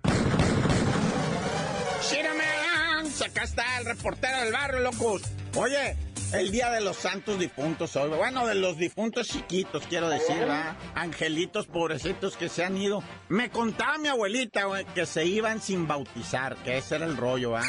Shiraman, 2.01 3.07
acá 3.25 3.43
está 3.43 3.79
el 3.79 3.85
reportero 3.85 4.39
del 4.39 4.53
barrio, 4.53 4.79
locos. 4.79 5.21
Oye, 5.55 5.97
el 6.33 6.51
día 6.51 6.69
de 6.71 6.81
los 6.81 6.97
santos 6.97 7.39
difuntos 7.39 7.95
hoy, 7.95 8.09
bueno, 8.09 8.45
de 8.45 8.55
los 8.55 8.77
difuntos 8.77 9.27
chiquitos, 9.27 9.83
quiero 9.87 10.09
decir, 10.09 10.47
¿va? 10.47 10.75
Angelitos 10.95 11.67
pobrecitos 11.67 12.37
que 12.37 12.49
se 12.49 12.63
han 12.63 12.77
ido. 12.77 13.03
Me 13.29 13.49
contaba 13.49 13.97
mi 13.97 14.09
abuelita, 14.09 14.65
güey, 14.65 14.85
que 14.85 15.05
se 15.05 15.25
iban 15.25 15.61
sin 15.61 15.87
bautizar, 15.87 16.55
que 16.57 16.77
ese 16.77 16.95
era 16.95 17.05
el 17.05 17.17
rollo, 17.17 17.51
¿va? 17.51 17.63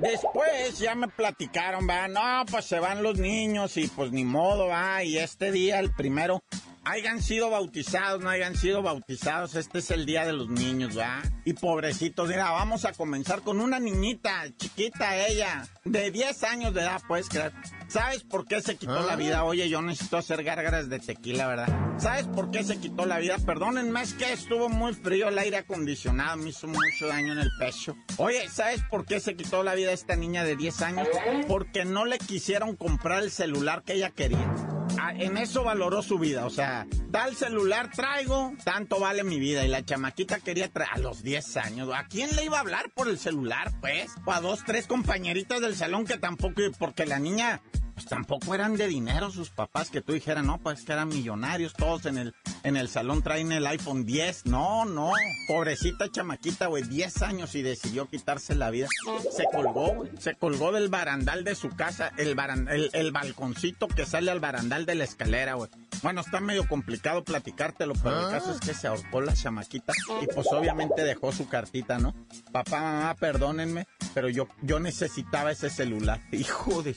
Después 0.00 0.78
ya 0.78 0.94
me 0.94 1.08
platicaron, 1.08 1.88
¿va? 1.88 2.08
No, 2.08 2.44
pues 2.50 2.64
se 2.64 2.80
van 2.80 3.02
los 3.02 3.18
niños 3.18 3.76
y 3.76 3.88
pues 3.88 4.12
ni 4.12 4.24
modo, 4.24 4.68
¿va? 4.68 5.02
Y 5.04 5.18
este 5.18 5.52
día, 5.52 5.78
el 5.80 5.92
primero, 5.92 6.42
hayan 6.86 7.20
sido 7.20 7.50
bautizados, 7.50 8.22
no 8.22 8.30
hayan 8.30 8.56
sido 8.56 8.80
bautizados, 8.80 9.56
este 9.56 9.80
es 9.80 9.90
el 9.90 10.06
día 10.06 10.24
de 10.24 10.32
los 10.32 10.48
niños, 10.48 10.96
¿va? 10.96 11.20
Y 11.44 11.52
pobrecitos, 11.54 12.28
mira, 12.28 12.50
vamos 12.52 12.84
a 12.84 12.92
comenzar 12.92 13.42
con 13.42 13.60
una 13.60 13.80
niñita, 13.80 14.44
chiquita 14.56 15.26
ella, 15.26 15.66
de 15.84 16.10
10 16.10 16.44
años 16.44 16.74
de 16.74 16.82
edad, 16.82 17.02
puedes 17.06 17.28
creer. 17.28 17.52
¿Sabes 17.88 18.24
por 18.24 18.46
qué 18.46 18.60
se 18.60 18.76
quitó 18.76 19.00
la 19.06 19.16
vida? 19.16 19.44
Oye, 19.44 19.68
yo 19.68 19.80
necesito 19.80 20.16
hacer 20.16 20.42
gárgaras 20.42 20.88
de 20.88 20.98
tequila, 20.98 21.46
¿verdad? 21.46 21.68
¿Sabes 21.98 22.26
por 22.26 22.50
qué 22.50 22.64
se 22.64 22.78
quitó 22.78 23.06
la 23.06 23.18
vida? 23.18 23.36
Perdónenme, 23.44 24.02
es 24.02 24.14
que 24.14 24.32
estuvo 24.32 24.68
muy 24.68 24.92
frío 24.92 25.28
el 25.28 25.38
aire 25.38 25.58
acondicionado, 25.58 26.36
me 26.36 26.50
hizo 26.50 26.66
mucho 26.66 27.06
daño 27.06 27.32
en 27.32 27.38
el 27.38 27.50
pecho. 27.58 27.96
Oye, 28.18 28.48
¿sabes 28.48 28.82
por 28.90 29.06
qué 29.06 29.20
se 29.20 29.36
quitó 29.36 29.62
la 29.62 29.74
vida 29.74 29.92
esta 29.92 30.16
niña 30.16 30.44
de 30.44 30.56
10 30.56 30.82
años? 30.82 31.08
Porque 31.48 31.84
no 31.84 32.04
le 32.04 32.18
quisieron 32.18 32.76
comprar 32.76 33.22
el 33.22 33.30
celular 33.30 33.82
que 33.82 33.94
ella 33.94 34.10
quería. 34.10 34.75
En 35.18 35.36
eso 35.36 35.64
valoró 35.64 36.02
su 36.02 36.18
vida, 36.18 36.46
o 36.46 36.50
sea, 36.50 36.86
tal 37.10 37.34
celular 37.34 37.90
traigo, 37.90 38.52
tanto 38.64 39.00
vale 39.00 39.24
mi 39.24 39.38
vida. 39.38 39.64
Y 39.64 39.68
la 39.68 39.84
chamaquita 39.84 40.40
quería 40.40 40.68
traer 40.68 40.90
a 40.94 40.98
los 40.98 41.22
10 41.22 41.56
años. 41.58 41.90
¿A 41.94 42.06
quién 42.06 42.34
le 42.36 42.44
iba 42.44 42.58
a 42.58 42.60
hablar 42.60 42.90
por 42.94 43.08
el 43.08 43.18
celular, 43.18 43.72
pues? 43.80 44.10
O 44.24 44.32
a 44.32 44.40
dos, 44.40 44.64
tres 44.64 44.86
compañeritas 44.86 45.60
del 45.60 45.76
salón 45.76 46.04
que 46.04 46.18
tampoco, 46.18 46.62
porque 46.78 47.06
la 47.06 47.18
niña 47.18 47.60
pues 47.96 48.04
tampoco 48.04 48.54
eran 48.54 48.76
de 48.76 48.88
dinero 48.88 49.30
sus 49.30 49.48
papás 49.48 49.88
que 49.88 50.02
tú 50.02 50.12
dijeras, 50.12 50.44
no, 50.44 50.58
pues 50.58 50.82
que 50.82 50.92
eran 50.92 51.08
millonarios, 51.08 51.72
todos 51.72 52.04
en 52.04 52.18
el, 52.18 52.34
en 52.62 52.76
el 52.76 52.90
salón 52.90 53.22
traen 53.22 53.52
el 53.52 53.66
iPhone 53.66 54.04
10. 54.04 54.44
No, 54.44 54.84
no, 54.84 55.12
pobrecita 55.48 56.10
chamaquita, 56.10 56.66
güey, 56.66 56.82
10 56.82 57.22
años 57.22 57.54
y 57.54 57.62
decidió 57.62 58.06
quitarse 58.06 58.54
la 58.54 58.68
vida. 58.68 58.86
Se 59.34 59.44
colgó, 59.50 59.94
güey, 59.94 60.10
se 60.18 60.34
colgó 60.34 60.72
del 60.72 60.90
barandal 60.90 61.42
de 61.42 61.54
su 61.54 61.70
casa, 61.70 62.12
el, 62.18 62.36
el, 62.68 62.90
el 62.92 63.12
balconcito 63.12 63.88
que 63.88 64.04
sale 64.04 64.30
al 64.30 64.40
barandal 64.40 64.84
de 64.84 64.94
la 64.94 65.04
escalera, 65.04 65.54
güey. 65.54 65.70
Bueno, 66.02 66.20
está 66.20 66.40
medio 66.40 66.68
complicado 66.68 67.24
platicártelo, 67.24 67.94
pero 68.02 68.26
el 68.26 68.30
caso 68.30 68.52
es 68.52 68.60
que 68.60 68.74
se 68.74 68.88
ahorcó 68.88 69.22
la 69.22 69.32
chamaquita 69.32 69.94
y 70.20 70.26
pues 70.26 70.46
obviamente 70.52 71.02
dejó 71.02 71.32
su 71.32 71.48
cartita, 71.48 71.98
¿no? 71.98 72.14
Papá, 72.52 72.80
mamá, 72.80 73.14
perdónenme, 73.14 73.86
pero 74.12 74.28
yo, 74.28 74.48
yo 74.60 74.80
necesitaba 74.80 75.50
ese 75.50 75.70
celular. 75.70 76.20
Hijo 76.32 76.82
de... 76.82 76.94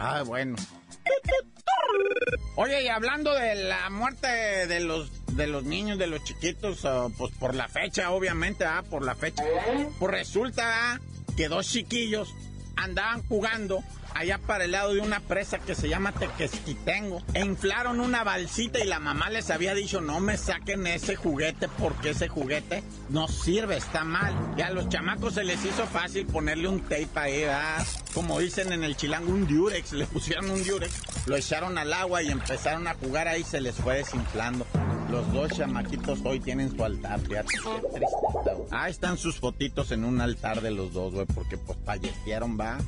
Ah, 0.00 0.22
bueno. 0.24 0.56
Oye, 2.54 2.84
y 2.84 2.88
hablando 2.88 3.34
de 3.34 3.54
la 3.56 3.90
muerte 3.90 4.28
de 4.28 4.80
los 4.80 5.10
de 5.34 5.46
los 5.46 5.64
niños, 5.64 5.98
de 5.98 6.06
los 6.06 6.22
chiquitos, 6.24 6.84
ah, 6.84 7.08
pues 7.16 7.32
por 7.34 7.54
la 7.54 7.68
fecha, 7.68 8.10
obviamente, 8.10 8.64
ah, 8.64 8.84
por 8.88 9.04
la 9.04 9.14
fecha. 9.14 9.42
Pues 9.98 10.12
resulta 10.12 10.92
ah, 10.92 11.00
que 11.36 11.48
dos 11.48 11.68
chiquillos 11.68 12.32
andaban 12.76 13.26
jugando 13.26 13.82
allá 14.18 14.38
para 14.38 14.64
el 14.64 14.72
lado 14.72 14.94
de 14.94 15.00
una 15.00 15.20
presa 15.20 15.58
que 15.58 15.74
se 15.74 15.88
llama 15.88 16.12
Tequesquitengo. 16.12 17.22
E 17.34 17.40
inflaron 17.40 18.00
una 18.00 18.24
balsita 18.24 18.80
y 18.80 18.86
la 18.86 18.98
mamá 18.98 19.30
les 19.30 19.50
había 19.50 19.74
dicho, 19.74 20.00
no 20.00 20.20
me 20.20 20.36
saquen 20.36 20.86
ese 20.86 21.16
juguete 21.16 21.68
porque 21.78 22.10
ese 22.10 22.28
juguete 22.28 22.82
no 23.08 23.28
sirve, 23.28 23.76
está 23.76 24.04
mal. 24.04 24.34
Y 24.56 24.62
a 24.62 24.70
los 24.70 24.88
chamacos 24.88 25.34
se 25.34 25.44
les 25.44 25.64
hizo 25.64 25.86
fácil 25.86 26.26
ponerle 26.26 26.68
un 26.68 26.80
tape 26.80 27.08
ahí, 27.14 27.40
¿verdad? 27.40 27.86
Como 28.12 28.40
dicen 28.40 28.72
en 28.72 28.84
el 28.84 28.96
chilango, 28.96 29.32
un 29.32 29.46
diurex. 29.46 29.92
Le 29.98 30.06
pusieron 30.06 30.50
un 30.50 30.62
diurex, 30.62 31.26
lo 31.26 31.36
echaron 31.36 31.78
al 31.78 31.92
agua 31.92 32.22
y 32.22 32.28
empezaron 32.28 32.86
a 32.86 32.94
jugar 32.94 33.28
ahí, 33.28 33.44
se 33.44 33.60
les 33.60 33.74
fue 33.76 33.96
desinflando. 33.96 34.66
Los 35.10 35.32
dos 35.32 35.52
chamaquitos 35.52 36.20
hoy 36.24 36.38
tienen 36.40 36.76
su 36.76 36.84
altar, 36.84 37.20
fíjate, 37.20 37.48
qué 37.48 38.88
están 38.88 39.18
sus 39.18 39.38
fotitos 39.38 39.92
en 39.92 40.04
un 40.04 40.20
altar 40.20 40.60
de 40.60 40.70
los 40.70 40.92
dos, 40.92 41.14
güey, 41.14 41.26
porque 41.26 41.56
pues 41.56 41.78
fallecieron, 41.84 42.58
va. 42.58 42.78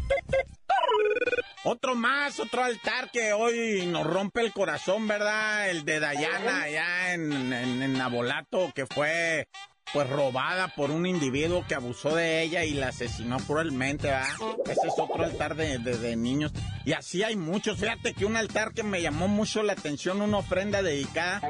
Otro 1.63 1.95
más, 1.95 2.41
otro 2.41 2.65
altar 2.65 3.11
que 3.11 3.35
hoy 3.35 3.85
nos 3.87 4.07
rompe 4.07 4.41
el 4.41 4.53
corazón, 4.53 5.07
¿verdad? 5.07 5.69
El 5.69 5.85
de 5.85 6.01
Dayana 6.01 6.63
allá 6.63 7.13
en, 7.13 7.53
en, 7.53 7.83
en 7.83 7.93
Nabolato, 7.93 8.73
que 8.75 8.87
fue 8.87 9.47
pues 9.93 10.09
robada 10.09 10.69
por 10.69 10.91
un 10.91 11.07
individuo 11.07 11.65
que 11.67 11.75
abusó 11.75 12.15
de 12.15 12.43
ella 12.43 12.65
y 12.65 12.75
la 12.75 12.89
asesinó 12.89 13.39
cruelmente, 13.39 14.09
¿verdad? 14.09 14.29
Ese 14.65 14.87
es 14.87 14.95
otro 14.99 15.25
altar 15.25 15.57
de, 15.57 15.79
de, 15.79 16.17
niños. 16.17 16.53
Y 16.85 16.93
así 16.93 17.23
hay 17.23 17.37
muchos. 17.37 17.79
Fíjate 17.79 18.15
que 18.15 18.25
un 18.25 18.37
altar 18.37 18.73
que 18.73 18.83
me 18.83 19.03
llamó 19.03 19.29
mucho 19.29 19.63
la 19.63 19.73
atención, 19.73 20.21
una 20.21 20.39
ofrenda 20.39 20.83
dedicada 20.83 21.41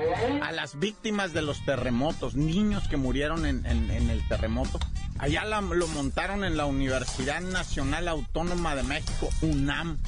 a 0.43 0.53
las 0.53 0.79
víctimas 0.79 1.33
de 1.33 1.43
los 1.43 1.65
terremotos, 1.65 2.35
niños 2.35 2.89
que 2.89 2.97
murieron 2.97 3.47
en, 3.47 3.67
en, 3.67 4.11
el 4.11 4.27
terremoto. 4.29 4.79
Allá 5.19 5.45
lo 5.45 5.89
montaron 5.89 6.45
en 6.45 6.57
la 6.57 6.65
Universidad 6.65 7.41
Nacional 7.43 8.09
Autónoma 8.09 8.75
de 8.75 8.83
México, 8.85 9.29
UNAM. 9.43 9.99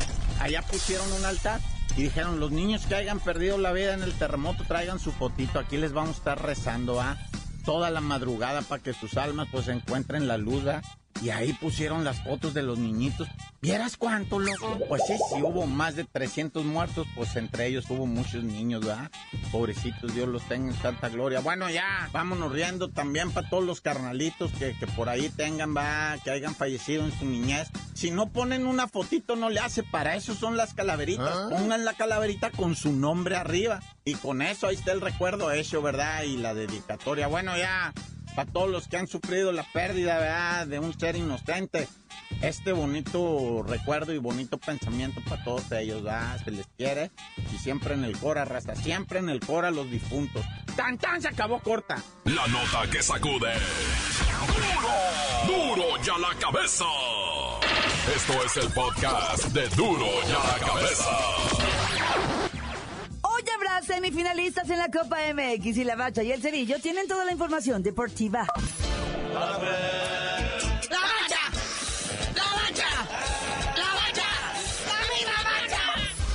Allá 0.41 0.63
pusieron 0.63 1.11
un 1.13 1.25
altar 1.25 1.61
y 1.97 2.05
dijeron, 2.05 2.41
los 2.41 2.51
niños 2.51 2.87
que 2.87 2.95
hayan 2.95 3.21
perdido 3.21 3.59
la 3.59 3.73
vida 3.73 3.93
en 3.93 4.03
el 4.03 4.15
terremoto, 4.15 4.65
traigan 4.65 4.99
su 4.99 5.13
fotito, 5.13 5.59
aquí 5.59 5.77
les 5.77 5.93
vamos 5.93 6.17
a 6.17 6.19
estar 6.19 6.43
rezando, 6.43 7.01
¿ah? 7.01 7.19
Toda 7.65 7.91
la 7.91 8.01
madrugada 8.01 8.63
para 8.63 8.83
que 8.83 8.93
sus 8.93 9.17
almas 9.17 9.49
pues 9.51 9.69
encuentren 9.69 10.29
la 10.29 10.37
luz. 10.37 10.65
Y 11.21 11.31
ahí 11.31 11.53
pusieron 11.53 12.05
las 12.05 12.21
fotos 12.23 12.55
de 12.55 12.63
los 12.63 12.79
niñitos. 12.79 13.29
¿Vieras 13.61 13.97
cuánto, 13.97 14.41
loco? 14.41 14.79
Pues 14.89 15.03
sí, 15.07 15.15
sí 15.33 15.43
hubo 15.43 15.67
más 15.67 15.95
de 15.95 16.05
300 16.05 16.65
muertos, 16.65 17.07
pues 17.15 17.37
entre 17.37 17.67
ellos 17.67 17.85
hubo 17.91 18.07
muchos 18.07 18.43
niños, 18.43 18.85
¿verdad? 18.85 19.11
Pobrecitos, 19.53 20.15
Dios 20.15 20.29
los 20.29 20.43
tenga 20.49 20.73
en 20.73 20.79
tanta 20.81 21.09
gloria. 21.09 21.41
Bueno, 21.41 21.71
ya, 21.71 22.09
vámonos 22.13 22.51
riendo 22.51 22.89
también 22.89 23.31
para 23.31 23.49
todos 23.49 23.65
los 23.65 23.81
carnalitos 23.81 24.51
que, 24.53 24.77
que 24.79 24.87
por 24.89 25.09
ahí 25.09 25.29
tengan, 25.29 25.77
va, 25.77 26.17
que 26.25 26.31
hayan 26.31 26.55
fallecido 26.57 27.05
en 27.05 27.17
su 27.17 27.25
niñez. 27.25 27.69
Si 27.95 28.11
no 28.11 28.31
ponen 28.31 28.67
una 28.67 28.89
fotito, 28.89 29.37
no 29.37 29.49
le 29.49 29.61
hace. 29.61 29.83
Para 29.83 30.17
eso 30.17 30.35
son 30.35 30.57
las 30.57 30.75
calaveritas. 30.75 31.33
Ah. 31.33 31.49
Pongan 31.51 31.85
la 31.85 31.95
calaverita 31.95 32.51
con 32.51 32.75
su 32.75 32.93
nombre 32.93 33.37
arriba. 33.37 33.81
Y 34.05 34.15
con 34.15 34.43
eso 34.43 34.67
ahí 34.67 34.75
está 34.75 34.93
el 34.93 35.01
recuerdo 35.01 35.53
hecho, 35.53 35.83
¿verdad? 35.83 36.25
Y 36.25 36.37
la 36.37 36.55
dedicatoria. 36.55 37.29
Bueno, 37.29 37.57
ya, 37.57 37.93
para 38.35 38.51
todos 38.51 38.71
los 38.71 38.89
que 38.89 38.97
han 38.97 39.07
sufrido 39.07 39.53
la 39.53 39.65
pérdida 39.73 40.19
¿verdad? 40.19 40.67
de 40.67 40.79
un 40.79 40.99
ser 40.99 41.17
inocente. 41.17 41.89
Este 42.41 42.73
bonito 42.73 43.63
recuerdo 43.63 44.13
y 44.13 44.19
bonito 44.19 44.59
pensamiento 44.59 45.21
para 45.29 45.45
todos 45.45 45.71
ellos, 45.73 46.03
¿verdad? 46.03 46.43
Se 46.43 46.51
les 46.51 46.67
quiere 46.77 47.11
y 47.53 47.59
siempre 47.59 47.95
en 47.95 48.05
el 48.05 48.19
cora, 48.19 48.45
raza, 48.45 48.75
siempre 48.75 49.19
en 49.19 49.29
el 49.29 49.41
cora 49.41 49.71
los 49.71 49.91
difuntos. 49.91 50.45
¡Tan, 50.75 50.99
tan! 50.99 51.21
Se 51.21 51.29
acabó 51.29 51.61
corta. 51.61 52.03
La 52.25 52.47
nota 52.47 52.91
que 52.91 53.03
sacude. 53.03 53.53
¡Duro! 55.47 55.77
¡Duro 55.77 56.03
ya 56.03 56.19
la 56.19 56.35
cabeza! 56.39 56.85
Esto 58.17 58.33
es 58.45 58.57
el 58.57 58.73
podcast 58.73 59.45
de 59.49 59.69
Duro 59.69 60.07
ya 60.27 60.39
la 60.39 60.67
cabeza 60.67 61.09
semifinalistas 63.85 64.69
en 64.71 64.79
la 64.79 64.89
Copa 64.91 65.19
MX 65.33 65.77
y 65.77 65.85
la 65.85 65.97
Bacha 65.97 66.23
y 66.23 66.33
el 66.33 66.41
Cerillo 66.41 66.79
tienen 66.81 67.09
toda 67.09 67.25
la 67.25 67.33
información 67.33 67.83
deportiva. 67.83 68.47
¡La 69.33 69.41
Bacha! 69.41 69.79
¡La 70.91 71.01
Bacha! 71.01 72.89
¡La 73.77 73.95
Bacha! 73.95 74.29
¡La 75.27 75.37
Bacha! 75.43 75.83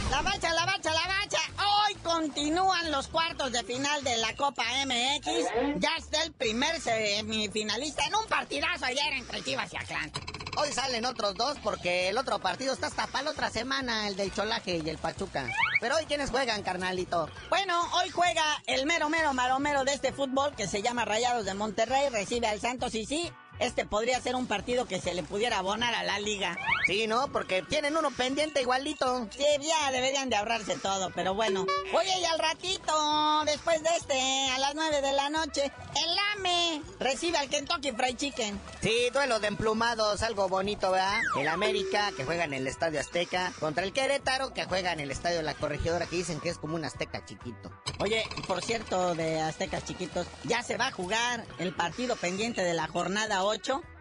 ¡La 0.10 0.22
Bacha, 0.22 0.54
la 0.54 0.66
Bacha, 0.66 0.92
la 0.94 1.08
Bacha! 1.08 1.40
Hoy 1.58 1.96
continúan 2.04 2.92
los 2.92 3.08
cuartos 3.08 3.52
de 3.52 3.64
final 3.64 4.04
de 4.04 4.18
la 4.18 4.36
Copa 4.36 4.64
MX. 4.86 5.80
Ya 5.80 5.96
está 5.98 6.24
el 6.24 6.34
primer 6.34 6.80
semifinalista 6.82 8.06
en 8.06 8.16
un 8.16 8.26
partidazo 8.28 8.86
ayer 8.86 9.14
entre 9.14 9.44
Chivas 9.44 9.72
y 9.74 9.78
Atlanta. 9.78 10.22
Hoy 10.60 10.74
salen 10.74 11.06
otros 11.06 11.36
dos 11.36 11.56
porque 11.62 12.10
el 12.10 12.18
otro 12.18 12.40
partido 12.40 12.74
está 12.74 12.88
hasta 12.88 13.06
para 13.06 13.26
la 13.26 13.30
otra 13.30 13.52
semana, 13.52 14.08
el 14.08 14.16
del 14.16 14.34
Cholaje 14.34 14.82
y 14.84 14.90
el 14.90 14.98
Pachuca. 14.98 15.48
Pero 15.80 15.96
hoy, 15.96 16.06
¿quiénes 16.06 16.32
juegan, 16.32 16.64
carnalito? 16.64 17.30
Bueno, 17.50 17.80
hoy 17.94 18.10
juega 18.10 18.44
el 18.66 18.88
mero, 18.88 19.08
mero, 19.08 19.36
maromero 19.36 19.84
de 19.84 19.94
este 19.94 20.12
fútbol 20.12 20.56
que 20.56 20.68
se 20.68 20.82
llama 20.82 21.06
Rayados 21.06 21.46
de 21.46 21.54
Monterrey, 21.54 22.10
recibe 22.10 22.48
al 22.48 22.60
Santos 22.60 22.96
y 22.96 23.06
sí, 23.06 23.32
este 23.60 23.86
podría 23.86 24.22
ser 24.22 24.36
un 24.36 24.48
partido 24.48 24.86
que 24.86 25.00
se 25.00 25.14
le 25.14 25.24
pudiera 25.24 25.60
abonar 25.60 25.94
a 25.96 26.04
la 26.04 26.20
liga. 26.20 26.58
Sí, 26.86 27.08
¿no? 27.08 27.28
Porque 27.32 27.62
tienen 27.64 27.98
uno 27.98 28.12
pendiente 28.12 28.62
igualito. 28.62 29.28
Sí, 29.32 29.46
ya 29.62 29.92
deberían 29.92 30.30
de 30.30 30.36
ahorrarse 30.36 30.78
todo, 30.78 31.12
pero 31.16 31.34
bueno. 31.34 31.66
Oye, 31.94 32.20
y 32.20 32.26
al 32.26 32.40
ratito, 32.40 33.44
después 33.46 33.82
de 33.84 33.90
este, 33.98 34.50
a 34.52 34.60
las 34.60 34.76
9 34.76 35.02
de 35.02 35.14
la 35.14 35.30
noche, 35.30 35.64
el 35.64 36.18
AME 36.36 36.82
recibe 37.00 37.38
al 37.38 37.50
Kentucky 37.50 37.92
Fried 37.92 38.18
Chicken. 38.18 38.60
Sí, 38.82 39.10
duelo 39.12 39.40
de 39.40 39.48
emplumados, 39.48 40.22
algo 40.22 40.48
bonito, 40.48 40.92
¿verdad? 40.92 41.20
El 41.40 41.48
América, 41.48 42.12
que 42.16 42.26
juega 42.26 42.44
en 42.44 42.54
el 42.54 42.68
Estadio 42.68 43.00
Azteca, 43.00 43.52
contra 43.60 43.84
el 43.84 43.94
Querétaro, 43.94 44.54
que 44.54 44.66
juega 44.66 44.94
en 44.94 45.00
el 45.00 45.12
Estadio 45.12 45.42
La 45.42 45.54
Corregidora, 45.54 46.06
que 46.06 46.18
dicen 46.18 46.40
que 46.40 46.50
es 46.50 46.58
como 46.58 46.76
un 46.76 46.86
Azteca 46.86 47.26
chiquito. 47.26 47.72
Oye, 48.00 48.24
por 48.48 48.64
cierto, 48.64 49.16
de 49.16 49.42
Aztecas 49.42 49.86
chiquitos, 49.86 50.28
ya 50.44 50.62
se 50.62 50.78
va 50.78 50.88
a 50.88 50.92
jugar 50.92 51.46
el 51.58 51.74
partido 51.74 52.16
pendiente 52.16 52.62
de 52.62 52.74
la 52.74 52.88
jornada 52.88 53.44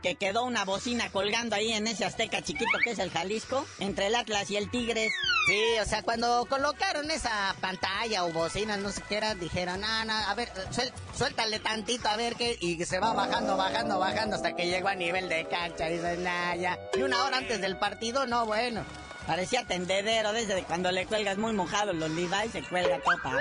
que 0.02 0.16
quedó 0.16 0.44
una 0.44 0.64
bocina 0.64 1.10
colgando 1.10 1.56
ahí 1.56 1.72
en 1.72 1.86
ese 1.86 2.04
azteca 2.04 2.42
chiquito 2.42 2.78
que 2.82 2.90
es 2.90 2.98
el 2.98 3.10
Jalisco, 3.10 3.66
entre 3.78 4.08
el 4.08 4.14
Atlas 4.14 4.50
y 4.50 4.56
el 4.56 4.70
Tigres. 4.70 5.12
Sí, 5.46 5.60
o 5.80 5.84
sea, 5.84 6.02
cuando 6.02 6.46
colocaron 6.46 7.10
esa 7.10 7.54
pantalla 7.60 8.24
o 8.24 8.32
bocina, 8.32 8.76
no 8.76 8.90
sé 8.90 9.02
qué 9.08 9.16
era, 9.16 9.34
dijeron, 9.34 9.82
ah, 9.84 10.04
no, 10.04 10.12
a 10.12 10.34
ver, 10.34 10.50
suéltale 11.16 11.60
tantito 11.60 12.08
a 12.08 12.16
ver 12.16 12.34
qué, 12.34 12.56
y 12.60 12.84
se 12.84 12.98
va 12.98 13.12
bajando, 13.12 13.56
bajando, 13.56 13.98
bajando 13.98 14.36
hasta 14.36 14.56
que 14.56 14.66
llegó 14.66 14.88
a 14.88 14.94
nivel 14.94 15.28
de 15.28 15.46
cancha. 15.46 15.88
Y 15.88 15.94
dice, 15.94 16.16
nah, 16.18 16.54
ya. 16.56 16.78
Y 16.94 17.02
una 17.02 17.24
hora 17.24 17.38
antes 17.38 17.60
del 17.60 17.78
partido, 17.78 18.26
no, 18.26 18.46
bueno. 18.46 18.84
Parecía 19.26 19.64
tendedero 19.64 20.32
desde 20.32 20.62
cuando 20.62 20.92
le 20.92 21.04
cuelgas 21.06 21.36
muy 21.36 21.52
mojado 21.52 21.92
los 21.92 22.10
Levi's, 22.10 22.52
se 22.52 22.62
cuelga 22.62 23.00
copa. 23.00 23.32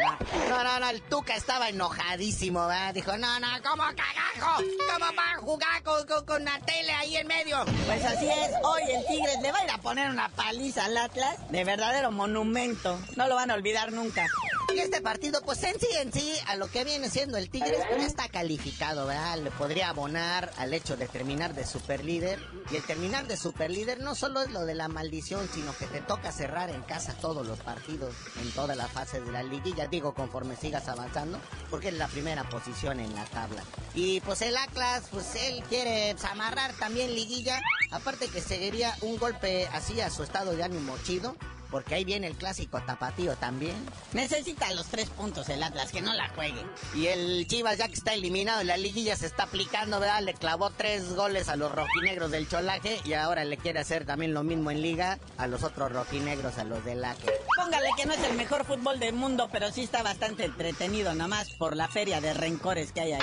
No, 0.50 0.64
no, 0.64 0.80
no, 0.80 0.90
el 0.90 1.02
Tuca 1.04 1.36
estaba 1.36 1.70
enojadísimo, 1.70 2.68
¿verdad? 2.68 2.94
Dijo, 2.94 3.16
no, 3.18 3.40
no, 3.40 3.48
¿cómo 3.64 3.84
cagajo? 3.84 4.64
¿Cómo 4.92 5.06
va 5.16 5.32
a 5.34 5.38
jugar 5.38 5.84
con, 5.84 6.26
con, 6.26 6.44
la 6.44 6.60
tele 6.62 6.92
ahí 6.92 7.18
en 7.18 7.28
medio? 7.28 7.64
Pues 7.86 8.04
así 8.04 8.28
es, 8.28 8.52
hoy 8.64 8.82
el 8.92 9.06
Tigres 9.06 9.38
le 9.42 9.52
va 9.52 9.60
a 9.60 9.64
ir 9.64 9.72
a 9.72 9.78
poner 9.78 10.10
una 10.10 10.30
paliza 10.30 10.86
al 10.86 10.98
Atlas 10.98 11.38
de 11.50 11.64
verdadero 11.64 12.12
monumento. 12.12 13.00
No 13.16 13.28
lo 13.28 13.36
van 13.36 13.52
a 13.52 13.54
olvidar 13.54 13.92
nunca. 13.92 14.26
Este 14.74 15.02
partido, 15.02 15.42
pues 15.44 15.64
en 15.64 15.80
sí, 15.80 15.88
en 16.00 16.14
sí, 16.14 16.34
a 16.48 16.56
lo 16.56 16.68
que 16.68 16.84
viene 16.84 17.10
siendo 17.10 17.38
el 17.38 17.50
Tigres, 17.50 17.82
pues 17.90 18.06
está 18.06 18.30
calificado, 18.30 19.08
¿verdad? 19.08 19.38
Le 19.40 19.52
podría 19.52 19.90
abonar 19.90 20.52
al 20.58 20.74
hecho 20.74 20.96
de 20.96 21.08
terminar 21.08 21.54
de 21.54 21.66
superlíder. 21.66 22.40
Y 22.72 22.76
el 22.76 22.84
terminar 22.84 23.28
de 23.28 23.36
superlíder 23.36 24.02
no 24.02 24.16
solo 24.16 24.42
es 24.42 24.52
lo 24.52 24.66
de 24.66 24.76
la 24.76 24.88
maldición, 24.88 25.50
sino 25.54 25.76
que 25.78 25.88
te 25.88 26.02
toca 26.02 26.32
cerrar 26.32 26.70
en 26.70 26.82
casa 26.84 27.14
todos 27.16 27.46
los 27.46 27.60
partidos 27.60 28.14
en 28.42 28.52
toda 28.52 28.76
la 28.76 28.88
fase 28.88 29.22
de 29.22 29.32
la 29.32 29.44
liguilla, 29.44 29.88
digo, 29.88 30.14
conforme 30.14 30.56
sigas 30.56 30.88
avanzando, 30.88 31.40
porque 31.70 31.90
es 31.90 31.96
la 31.96 32.08
primera 32.08 32.48
posición 32.50 33.00
en 33.00 33.14
la 33.16 33.26
tabla. 33.26 33.64
Y 33.94 34.22
pues 34.22 34.42
el 34.42 34.56
Atlas, 34.56 35.04
pues 35.12 35.36
él 35.36 35.64
quiere 35.68 36.16
amarrar 36.30 36.74
también 36.74 37.14
liguilla, 37.14 37.62
aparte 37.92 38.28
que 38.28 38.42
seguiría 38.42 38.96
un 39.02 39.18
golpe 39.18 39.68
así 39.74 40.00
a 40.02 40.10
su 40.10 40.24
estado 40.24 40.56
de 40.56 40.64
ánimo 40.64 40.98
chido, 41.04 41.36
porque 41.70 41.96
ahí 41.96 42.06
viene 42.06 42.28
el 42.28 42.36
clásico 42.36 42.82
tapatío 42.82 43.36
también. 43.36 43.76
Necesita 44.14 44.72
los 44.74 44.88
tres 44.88 45.10
puntos 45.10 45.50
el 45.50 45.64
Atlas, 45.64 45.92
que 45.92 46.02
no 46.02 46.14
la 46.14 46.30
juegue. 46.30 46.64
Y 46.94 47.08
el 47.08 47.48
Chivas, 47.48 47.78
ya 47.78 47.88
que 47.88 47.94
está 47.94 48.14
eliminado 48.14 48.62
en 48.62 48.68
la 48.68 48.78
liguilla, 48.78 49.16
se 49.16 49.26
está 49.26 49.44
aplicando, 49.44 50.00
¿verdad? 50.00 50.22
Le 50.22 50.34
clavó 50.34 50.70
tres 50.70 51.16
goles 51.16 51.50
a 51.50 51.56
los 51.56 51.72
rojinegros 51.72 52.32
del 52.32 52.48
Cholaje 52.48 53.00
y 53.06 53.14
ahora 53.14 53.46
le 53.46 53.58
quiere 53.58 53.80
hacer 53.80 54.06
también 54.06 54.34
lo 54.34 54.44
mismo 54.44 54.72
en 54.72 54.82
liga 54.82 55.20
a 55.38 55.48
los 55.48 55.64
otros 55.64 55.92
rojinegros, 55.92 56.58
a 56.58 56.64
los 56.64 56.84
del 56.86 57.02
Laje. 57.02 57.32
Póngale 57.56 57.90
que 57.98 58.06
no 58.06 58.14
es 58.14 58.24
el 58.24 58.36
mejor 58.36 58.66
fútbol 58.66 59.00
del 59.00 59.14
mundo, 59.14 59.50
pero 59.52 59.72
sí 59.72 59.84
está 59.84 60.04
bastante 60.04 60.46
entretenido, 60.46 61.14
nomás 61.14 61.50
por 61.52 61.76
la 61.76 61.88
feria 61.88 62.22
de 62.22 62.34
rencores 62.34 62.92
que 62.92 63.02
hay 63.02 63.14
ahí. 63.14 63.22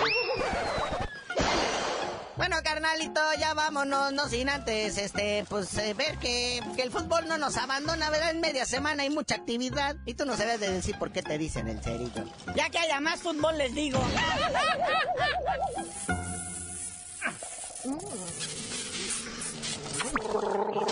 Bueno, 2.43 2.57
carnalito, 2.65 3.21
ya 3.39 3.55
vámonos, 3.55 4.13
no 4.13 4.29
sin 4.29 4.49
antes, 4.49 4.99
este, 4.99 5.45
pues 5.49 5.79
eh, 5.79 5.95
ver 5.95 6.19
que, 6.19 6.61
que, 6.75 6.83
el 6.83 6.91
fútbol 6.91 7.29
no 7.29 7.39
nos 7.39 7.57
abandona, 7.57 8.11
¿verdad? 8.11 8.33
En 8.33 8.41
media 8.41 8.67
semana 8.67 9.05
hay 9.05 9.11
mucha 9.11 9.37
actividad 9.37 9.95
y 10.07 10.15
tú 10.15 10.27
no 10.27 10.37
sabes 10.37 10.59
de 10.59 10.73
decir 10.73 10.99
por 10.99 11.13
qué 11.13 11.23
te 11.23 11.39
dicen 11.39 11.69
el 11.69 11.81
cerillo. 11.81 12.25
Ya 12.57 12.69
que 12.69 12.79
haya 12.79 12.99
más 12.99 13.21
fútbol, 13.21 13.59
les 13.59 13.73
digo. 13.77 14.01